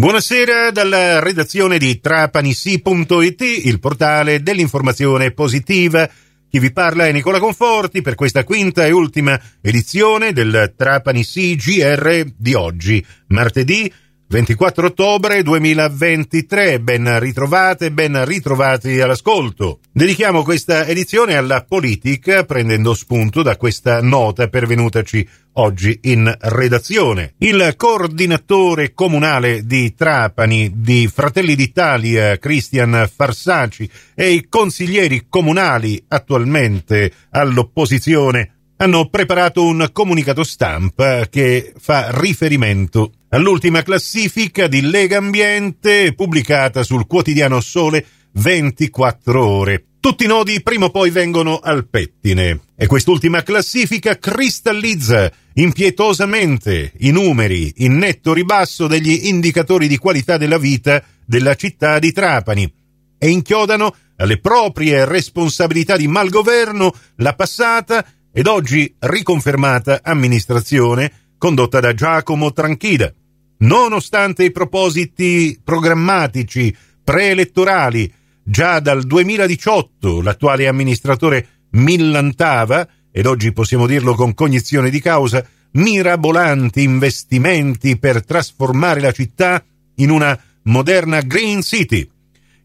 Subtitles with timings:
[0.00, 6.08] Buonasera dalla redazione di trapanisi.it, il portale dell'informazione positiva.
[6.48, 12.24] Chi vi parla è Nicola Conforti per questa quinta e ultima edizione del Trapani GR
[12.34, 13.92] di oggi, martedì
[14.32, 19.80] 24 ottobre 2023, ben ritrovate, ben ritrovati all'ascolto.
[19.90, 27.34] Dedichiamo questa edizione alla politica prendendo spunto da questa nota pervenutaci oggi in redazione.
[27.38, 37.12] Il coordinatore comunale di Trapani di Fratelli d'Italia, Cristian Farsaci, e i consiglieri comunali attualmente
[37.30, 46.82] all'opposizione hanno preparato un comunicato stampa che fa riferimento all'ultima classifica di Lega Ambiente pubblicata
[46.82, 49.84] sul quotidiano Sole 24 ore.
[50.00, 57.10] Tutti i nodi prima o poi vengono al pettine e quest'ultima classifica cristallizza impietosamente i
[57.10, 62.72] numeri in netto ribasso degli indicatori di qualità della vita della città di Trapani
[63.18, 71.94] e inchiodano alle proprie responsabilità di malgoverno la passata ed oggi riconfermata amministrazione condotta da
[71.94, 73.12] Giacomo Tranchida.
[73.58, 84.14] Nonostante i propositi programmatici preelettorali già dal 2018 l'attuale amministratore millantava, ed oggi possiamo dirlo
[84.14, 89.62] con cognizione di causa, mirabolanti investimenti per trasformare la città
[89.96, 92.08] in una moderna Green City.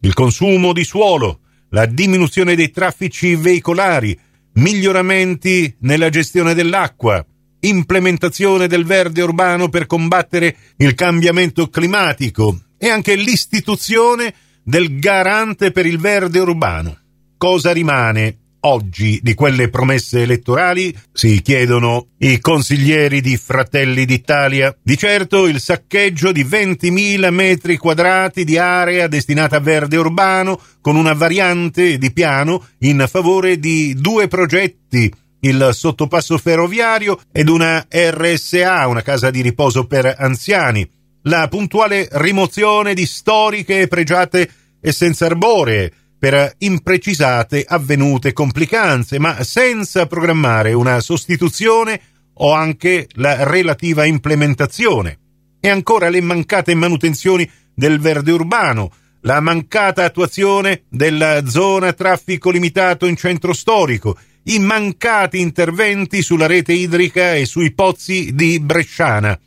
[0.00, 4.18] Il consumo di suolo, la diminuzione dei traffici veicolari,
[4.56, 7.24] miglioramenti nella gestione dell'acqua,
[7.60, 15.86] implementazione del verde urbano per combattere il cambiamento climatico e anche l'istituzione del garante per
[15.86, 16.98] il verde urbano.
[17.36, 20.94] Cosa rimane oggi di quelle promesse elettorali?
[21.12, 24.76] Si chiedono i consiglieri di Fratelli d'Italia.
[24.82, 30.96] Di certo il saccheggio di 20.000 metri quadrati di area destinata a verde urbano con
[30.96, 38.88] una variante di piano in favore di due progetti il sottopasso ferroviario ed una RSA,
[38.88, 40.88] una casa di riposo per anziani,
[41.22, 44.50] la puntuale rimozione di storiche e pregiate
[44.80, 52.00] essenze arboree, per imprecisate avvenute complicanze, ma senza programmare una sostituzione
[52.34, 55.18] o anche la relativa implementazione.
[55.60, 63.06] E ancora le mancate manutenzioni del verde urbano, la mancata attuazione della zona traffico limitato
[63.06, 69.38] in centro storico, i mancati interventi sulla rete idrica e sui pozzi di Bresciana.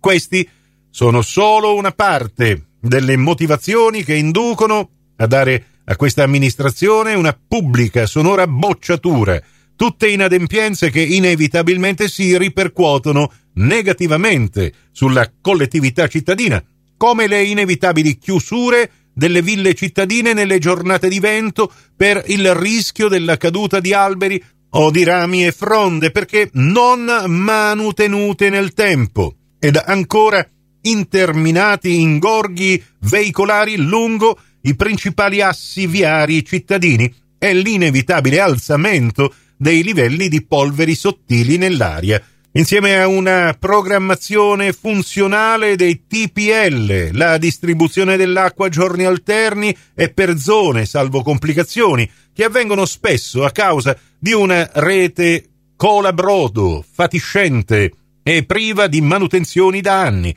[0.00, 0.48] Questi
[0.90, 8.06] sono solo una parte delle motivazioni che inducono a dare a questa amministrazione una pubblica
[8.06, 9.40] sonora bocciatura,
[9.76, 16.62] tutte inadempienze che inevitabilmente si ripercuotono negativamente sulla collettività cittadina,
[16.96, 23.36] come le inevitabili chiusure delle ville cittadine nelle giornate di vento per il rischio della
[23.36, 24.42] caduta di alberi
[24.74, 30.46] o di rami e fronde perché non manutenute nel tempo ed ancora
[30.82, 40.44] interminati ingorghi veicolari lungo i principali assi viari cittadini e l'inevitabile alzamento dei livelli di
[40.44, 49.04] polveri sottili nell'aria, insieme a una programmazione funzionale dei TPL, la distribuzione dell'acqua a giorni
[49.04, 55.44] alterni e per zone, salvo complicazioni, che avvengono spesso a causa di una rete
[55.76, 57.92] colabrodo, fatiscente
[58.22, 60.36] e priva di manutenzioni da anni,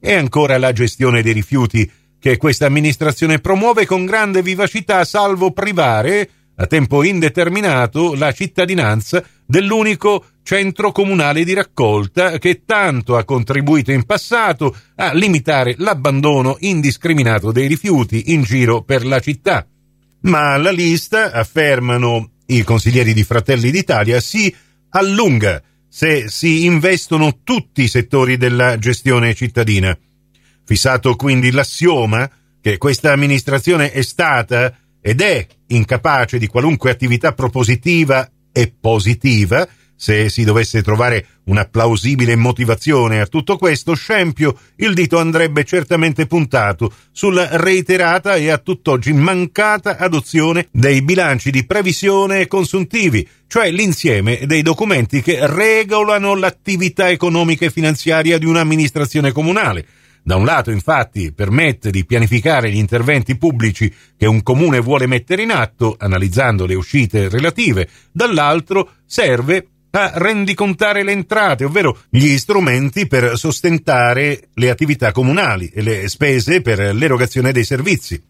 [0.00, 1.90] e ancora la gestione dei rifiuti
[2.26, 10.24] che questa amministrazione promuove con grande vivacità, salvo privare a tempo indeterminato la cittadinanza dell'unico
[10.42, 17.68] centro comunale di raccolta che tanto ha contribuito in passato a limitare l'abbandono indiscriminato dei
[17.68, 19.64] rifiuti in giro per la città.
[20.22, 24.52] Ma la lista, affermano i consiglieri di Fratelli d'Italia, si
[24.90, 29.96] allunga se si investono tutti i settori della gestione cittadina.
[30.66, 32.28] Fissato quindi l'assioma
[32.60, 40.28] che questa amministrazione è stata ed è incapace di qualunque attività propositiva e positiva, se
[40.28, 46.92] si dovesse trovare una plausibile motivazione a tutto questo, scempio il dito andrebbe certamente puntato
[47.12, 54.40] sulla reiterata e a tutt'oggi mancata adozione dei bilanci di previsione e consuntivi, cioè l'insieme
[54.44, 59.86] dei documenti che regolano l'attività economica e finanziaria di un'amministrazione comunale
[60.26, 65.42] da un lato, infatti, permette di pianificare gli interventi pubblici che un comune vuole mettere
[65.42, 73.06] in atto, analizzando le uscite relative, dall'altro serve a rendicontare le entrate, ovvero gli strumenti
[73.06, 78.20] per sostentare le attività comunali e le spese per l'erogazione dei servizi.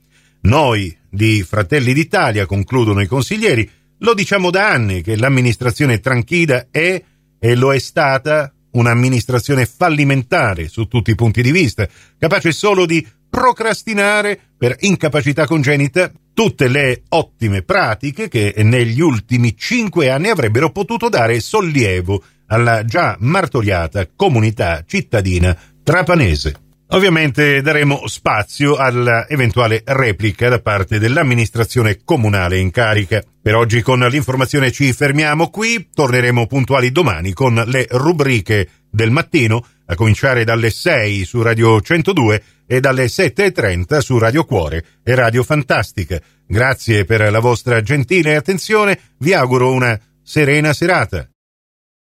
[0.42, 3.66] Noi di Fratelli d'Italia, concludono i consiglieri,
[4.00, 7.02] lo diciamo da anni che l'amministrazione Tranchida è
[7.38, 11.86] e lo è stata un'amministrazione fallimentare su tutti i punti di vista,
[12.18, 20.10] capace solo di procrastinare per incapacità congenita tutte le ottime pratiche che negli ultimi cinque
[20.10, 26.65] anni avrebbero potuto dare sollievo alla già martoriata comunità cittadina trapanese.
[26.90, 33.22] Ovviamente daremo spazio all'eventuale replica da parte dell'amministrazione comunale in carica.
[33.42, 39.66] Per oggi con l'informazione ci fermiamo qui, torneremo puntuali domani con le rubriche del mattino,
[39.86, 45.42] a cominciare dalle 6 su Radio 102 e dalle 7.30 su Radio Cuore e Radio
[45.42, 46.20] Fantastica.
[46.46, 51.28] Grazie per la vostra gentile attenzione, vi auguro una serena serata.